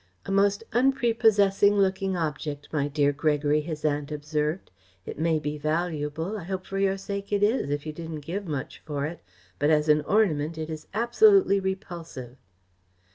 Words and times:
"A 0.25 0.31
most 0.31 0.63
unprepossessing 0.73 1.75
looking 1.77 2.17
object, 2.17 2.67
my 2.73 2.87
dear 2.87 3.11
Gregory," 3.11 3.61
his 3.61 3.85
aunt 3.85 4.11
observed. 4.11 4.71
"It 5.05 5.19
may 5.19 5.37
be 5.37 5.59
valuable 5.59 6.39
I 6.39 6.43
hope 6.45 6.65
for 6.65 6.79
your 6.79 6.97
sake 6.97 7.31
it 7.31 7.43
is, 7.43 7.69
if 7.69 7.85
you 7.85 7.93
didn't 7.93 8.21
give 8.21 8.47
much 8.47 8.79
for 8.83 9.05
it 9.05 9.19
but 9.59 9.69
as 9.69 9.89
an 9.89 10.01
ornament 10.01 10.57
it 10.57 10.71
is 10.71 10.87
absolutely 10.95 11.59
repulsive." 11.59 12.37